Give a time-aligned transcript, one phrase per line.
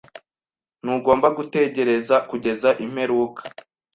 [0.83, 3.41] Ntugomba gutegereza kugeza imperuka.